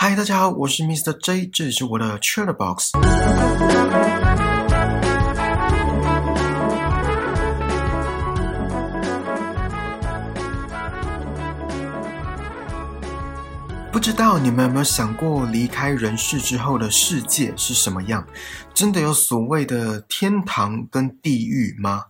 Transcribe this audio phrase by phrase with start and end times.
[0.00, 1.12] 嗨，大家好，我是 Mr.
[1.12, 2.92] J，这里是我的 Chat Box。
[13.90, 18.24] 不知道你们有没有想过，离开人世之后的世界是什么样？
[18.72, 22.04] 真的有所谓的天堂跟地狱吗？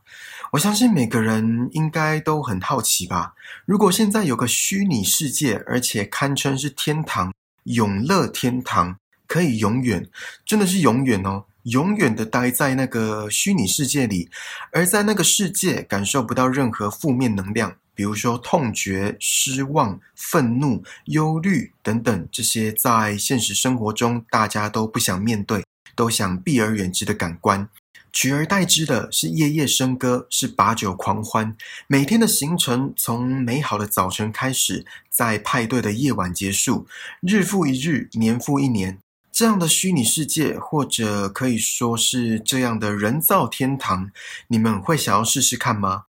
[0.52, 3.32] 我相信每个人应该都很好奇吧。
[3.64, 7.32] 如果现在有个虚拟世界，而且堪称是天堂、
[7.74, 10.06] 永乐天堂，可以永远，
[10.44, 14.28] 真的是永远哦，永远的待在那个虚拟世界里，
[14.72, 17.76] 而在那个世界感受不到任何负面能量。
[17.94, 25.64] 比如说痛觉、失望、愤怒、忧虑等等，这些在现实生活中大家都不想面对、
[25.96, 27.68] 都想避而远之的感官，
[28.12, 31.56] 取而代之的是夜夜笙歌，是把酒狂欢。
[31.86, 36.86] 每天的行程从美好的早晨开始，在派对的夜晚结束，
[37.20, 38.98] 日复一日，年复一年。
[39.30, 44.10] 这样的虚拟世界，或者可以说是这样的人造天堂，
[44.48, 46.06] 你们会想要试试看吗？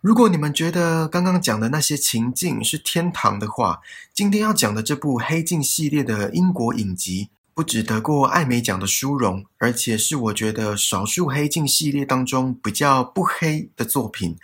[0.00, 3.80] 如果你们觉得刚刚讲的那些情境是天堂的话，
[4.14, 14.36] 今天要讲的这部《黑镜》系列的英国影集，不只得过艾美奖的殊荣，而且是我觉得少数《黑镜》系列当中比较不黑的作品，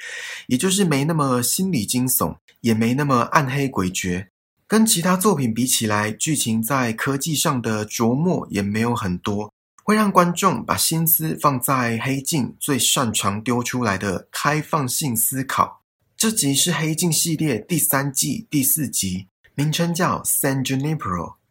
[0.49, 4.27] 也就是没那么心理惊悚，也没那么暗黑诡谲。
[4.67, 9.53] 跟其他作品比起来，剧情在科技上的琢磨也没有很多。
[9.85, 15.85] 会让观众把心思放在黑镜最擅长丢出来的开放性思考。
[16.17, 20.99] 这集是黑镜系列第三季第四集，名称叫《San Junipero》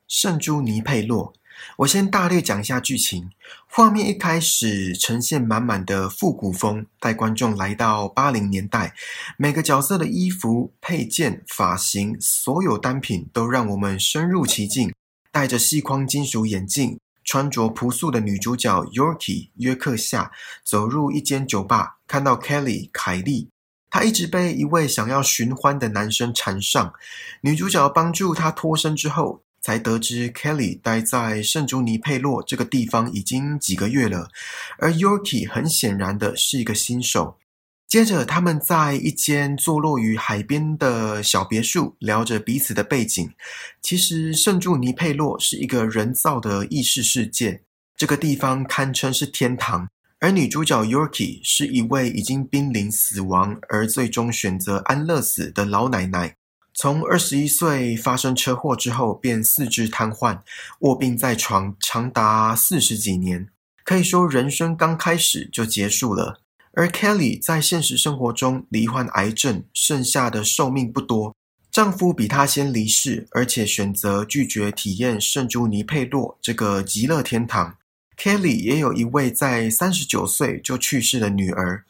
[0.09, 1.34] 圣朱尼佩洛。
[1.78, 3.31] 我先大略讲一下剧情。
[3.67, 8.94] 画面一开始呈现满满的复古风，带观众来到八零年代。
[9.38, 14.94] 每个角色的衣服、配件、发型，所有单品都让我们深入其境。
[15.31, 17.00] 戴着细框金属眼镜。
[17.28, 20.31] 穿着朴素的女主角 Yorkie 约克夏
[20.64, 23.50] 走入一间酒吧，看到 Kelly 凯莉，
[23.90, 26.94] 她一直被一位想要寻欢的男生缠上。
[27.41, 34.30] 女主角帮助她脱身之后，才得知 Kelly 待在圣朱尼佩洛这个地方已经几个月了，
[34.78, 37.40] 而 Yorkie 很显然的是一个新手。
[37.88, 43.34] 接着，他们在一间坐落于海边的小别墅聊着彼此的背景。
[43.81, 47.64] 其实，圣朱尼佩洛是一个人造的异世世界，
[47.98, 49.90] 这个地方堪称是天堂。
[50.20, 56.36] 而女主角 Yorkie 是一位已经濒临死亡而最终选择安乐死的老奶奶。
[56.78, 60.41] 从二十一岁发生车祸之后，便四肢瘫痪，
[60.80, 63.47] 卧病在床长达四十几年，
[63.86, 66.41] 可以说人生刚开始就结束了。
[66.74, 71.34] 而 Kelly 在现实生活中罹患癌症，剩下的寿命不多。
[71.72, 77.78] 丈夫比她先离世，而且选择拒绝体验圣朱尼佩洛这个极乐天堂。
[78.18, 81.86] Kelly 也有一位在三十九岁就去世的女儿。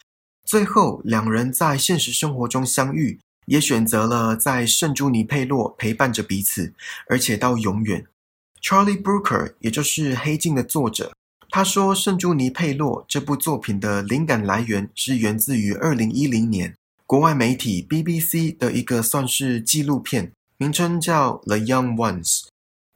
[0.46, 6.73] 最后，两人在现实生活中相遇，也选择了在圣朱尼佩洛陪伴着彼此，
[7.07, 8.06] 而且到永远。
[8.61, 11.13] Charlie Brooker，也就是《黑镜》的作者。
[11.51, 22.39] 他说，《圣朱尼佩洛》这部作品的灵感来源是源自于二零一零年国外媒体 BBC 的一个算是纪录片，名称叫《The Young Ones》。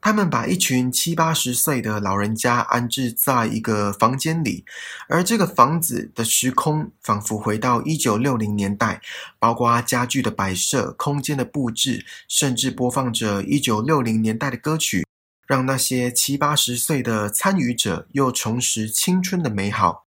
[0.01, 4.63] 他们把一群七八十岁的老人家安置在一个房间里，
[5.07, 9.01] 而这个房子的时空仿佛回到一九六零年代，
[9.37, 15.05] 包括家具的摆设、空间的布置，甚至播放着一九六零年代的歌曲。
[15.45, 20.05] 让那些七八十岁的参与者又重拾青春的美好。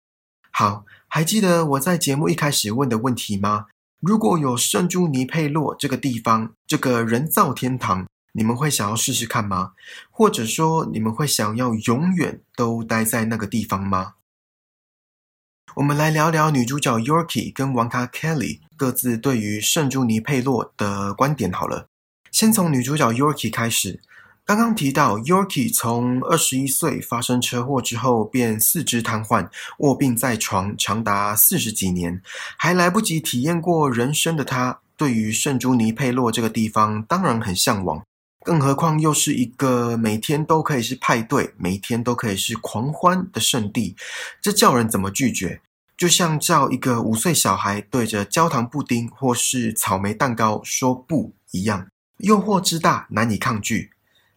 [0.52, 3.66] 好，还记得我在节目一开始问的问题吗？
[4.00, 9.72] 如果有圣朱尼佩洛这个地方，这个人造天堂，你们会想要试试看吗？
[10.10, 14.14] 或者说，你们会想要永远都待在那个地方吗？
[15.76, 21.52] 我们来聊聊女主角 Yorkie 跟王卡 Kelly 各自对于圣朱尼佩洛的观点。
[21.52, 21.88] 好了，
[22.30, 24.00] 先从女主角 Yorkie 开始。
[24.44, 29.48] 刚刚提到，Yorkie 从二十一岁发生车祸之后，便四肢瘫痪，
[29.78, 32.20] 卧病在床长达四十几年，
[32.58, 38.02] 还来不及体验过人生的他，对于圣朱尼佩洛这个地方当然很向往。
[38.44, 43.96] 更何况又是一个每天都可以是派对、每天都可以是狂欢的圣地，
[44.40, 45.60] 这叫人怎么拒绝？
[45.96, 51.86] 就像叫一个五岁小孩对着焦糖布丁或是草莓蛋糕说不一样，
[52.16, 53.90] 诱惑之大，难以抗拒。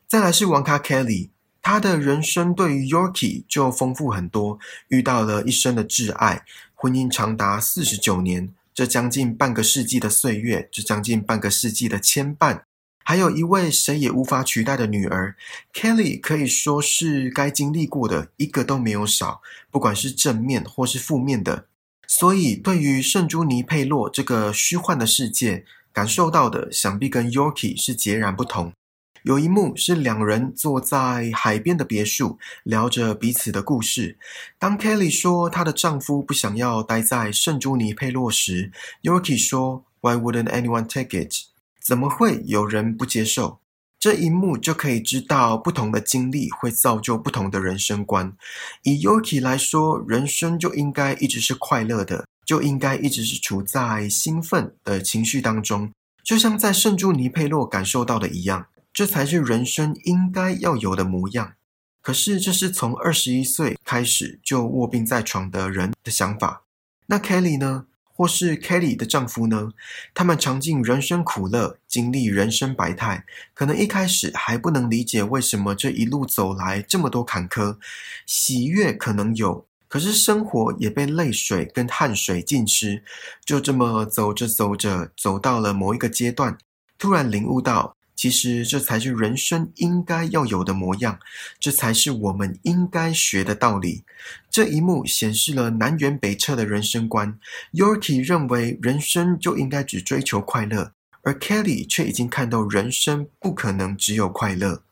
[0.08, 1.30] 再来是王卡 Kelly，
[1.64, 4.60] 他的人生对于 Yorkie 就丰富很多，
[4.90, 12.62] 遇到了一生的挚爱，婚姻长达四十九年，这将近半个世纪的岁月，这将近半个世纪的牵绊，
[13.08, 15.36] 还有一位谁也无法取代的女儿
[15.72, 21.68] Kelly，可以说是该经历过的一个都没有少，不管是正面或是负面的。
[22.08, 28.74] 所以，对于圣朱尼佩洛这个虚幻的世界，感受到的想必跟 Yorkie 是截然不同。
[29.22, 34.18] 有一幕是两人坐在海边的别墅，聊着彼此的故事。
[34.58, 38.72] 当 Kelly 说她的丈夫不想要待在圣朱尼佩洛时
[39.04, 41.55] ，Yorkie 说：“Why wouldn't anyone take it？”
[41.86, 43.60] 怎么会有人不接受？
[44.00, 48.36] 这一幕就可以知道，不同的经历会造就不同的人生观。
[48.82, 55.92] 以 Yuki 来说，人生就应该一直是快乐的，就应该一直是处在兴奋的情绪当中，
[56.24, 58.66] 就像在圣朱尼佩洛感受到的一样。
[58.92, 61.54] 这才是人生应该要有的模样。
[62.02, 66.64] 可是，这是从二十一岁开始就卧病在床的人的想法。
[67.08, 67.86] 那 Kelly 呢？
[68.16, 69.74] 或是 Kelly 的丈夫呢？
[70.14, 77.78] 他们尝尽人生苦乐，经历人生百态，可能一开始还不能理解为什么这一路走来这么多坎坷。
[78.26, 83.04] 喜悦可能有，可是生活也被泪水跟汗水浸湿。
[83.44, 86.58] 就这么走着走着，走到了某一个阶段，
[86.98, 87.98] 突然领悟到。
[88.16, 91.20] 其实这才是人生应该要有的模样，
[91.60, 94.04] 这才是我们应该学的道理。
[94.50, 97.38] 这一幕显示了南辕北辙的人生观。
[97.74, 104.84] Yorkie 认为人生就应该只追求快乐，而 Kelly 却已经看到人生不可能只有快乐。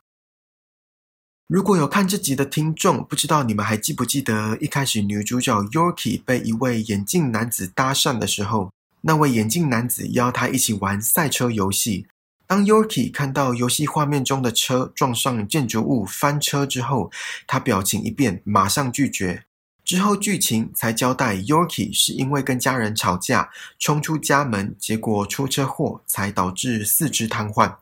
[1.48, 8.72] 如果有看这集的听众，不知道你们还记不记得一开始女主角 Yorkie 被一位眼镜男子搭讪的时候，
[9.02, 12.08] 那位眼镜男子邀她一起玩赛车游戏。
[12.54, 17.12] 当 Yorkie 看到游戏画面中的车撞上建筑物翻车之后，
[17.48, 19.46] 他表情一变，马上拒绝。
[19.84, 27.78] 之后剧情才交代，Yorkie 是因为跟家人吵架，冲出家门，结果出车祸，才导致四肢瘫痪。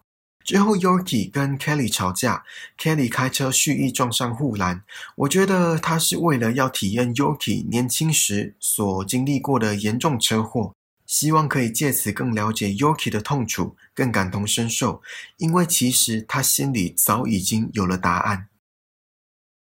[0.45, 2.45] 之后 Yorkie 跟 Kelly 吵架
[2.79, 4.83] ，Kelly 开车蓄意撞上护栏。
[5.17, 10.71] 我觉得他是为了要体验 Yorkie 年轻时所经历过的严重车祸。
[11.11, 15.01] 希望可以借此更了解 yorki 的痛楚，更感同身受，
[15.35, 18.47] 因为其实他心里早已经有了答案。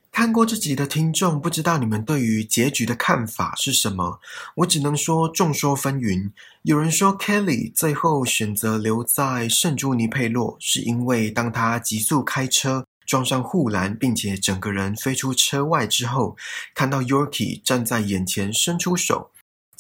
[0.09, 4.21] 看过这集的听众，不知道你们对于结局的看法是什么？
[4.55, 6.31] 我只能说众说纷纭。
[6.61, 16.37] 有人说 Kelly 最后选择留在圣朱尼佩洛，是因为当他急速开车撞上护栏，并且整个人飞出车外之后，
[16.73, 19.31] 看到 Yorkie 站在眼前，伸出手。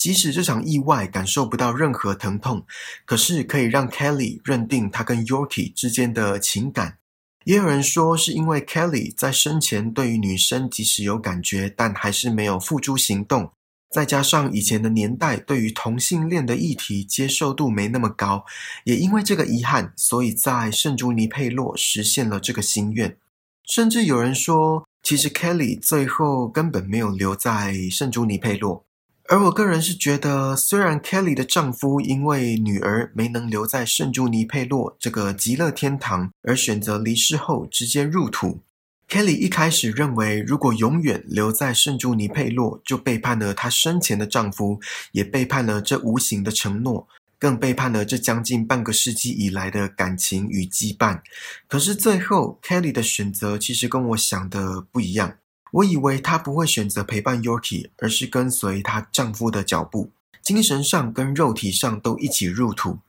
[0.03, 2.65] 即使这场意外感受不到任何疼痛，
[3.05, 6.97] 可是可以让 Kelly 认定他跟 Yorkie 之间的情感。
[7.45, 13.53] 也有人说，是因为 Kelly 在生前对于女生即使有感觉，但还是没有付诸行动。
[13.89, 18.43] 再加上以前的年代对于同性恋的议题接受度没那么高，
[18.83, 23.17] 也因为这个遗憾，所以在圣朱尼佩洛实现了这个心愿。
[23.65, 28.85] 甚至有人说，其实 Kelly 最后根本没有留在圣朱尼佩洛。
[29.29, 38.61] 而我个人是觉得，虽然 Kelly 的丈夫因为女儿没能留在圣朱尼佩洛这个极乐天堂，而选择离世后直接入土。
[39.07, 44.81] Kelly 一开始认为，如果永远留在圣朱尼佩洛，就背叛了她生前的丈夫，
[45.13, 47.07] 也背叛了这无形的承诺，
[47.39, 51.21] 更背叛了这将近半个世纪以来的感情与羁绊。
[51.67, 55.37] 可是最后，Kelly 的选择其实跟我想的不一样。
[55.73, 60.11] 我以为她不会选择陪伴 Yorkie，而是跟随她丈夫的脚步，
[60.41, 62.99] 精神上跟肉体上都一起入土。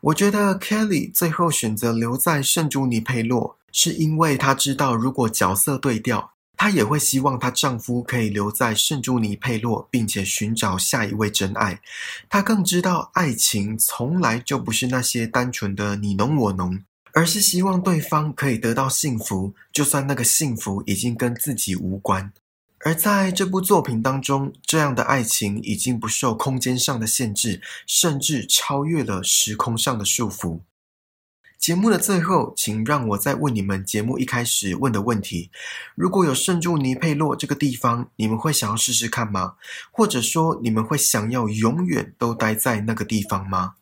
[0.00, 11.80] 我觉得 Kelly 最后选择留在圣朱尼佩洛，是因为她知道，如果角色对调，她也会希望她丈夫可以留在圣朱尼佩洛，并且寻找下一位真爱。
[12.28, 16.84] 她更知道，爱情从来就不是那些单纯的你侬我侬。
[17.14, 22.32] 而是希望对方可以得到幸福，就算那个幸福已经跟自己无关。
[22.80, 30.60] 而在这部作品当中，这样的爱情已经不受空间上的限制，甚至超越了时空上的束缚。
[31.56, 35.50] 节目的最后，请让我再问你们节目一开始问的问题：
[35.94, 39.54] 如果有圣助尼佩洛这个地方，你们会想要试试看吗？
[39.92, 43.76] 或者说，你们会想要永远都待在那个地方吗？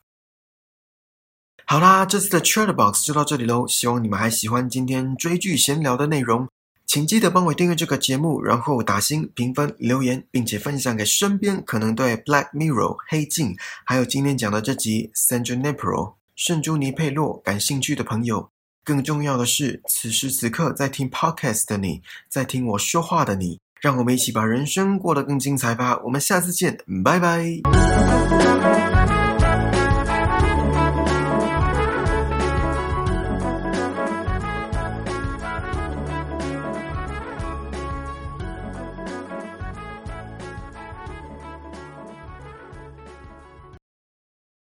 [1.67, 3.67] 好啦，这次的 Chatbox 就到这里喽。
[3.67, 6.49] 希望你们还喜欢今天追剧闲聊的内容，
[6.87, 18.51] 请记得帮我订阅这个节目，然后打星评分、留言，并且分享给身边可能对 Black Mirror 黑镜，还有今天讲的这集 s a n j u n i p r o 圣朱尼佩洛感兴趣的朋友。
[18.85, 26.01] 更重要的是，此时此刻在听 Podcast 的你，在听我说话的你，让我们一起把人生过得更精彩吧。
[26.05, 27.63] 我们下次见，拜拜。